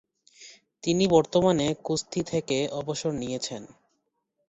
তিনি 0.83 1.03
বর্তমানে 1.07 1.67
কুস্তি 1.83 2.21
থেকে 2.23 2.57
অবসর 2.71 3.11
নিয়েছেন। 3.13 3.61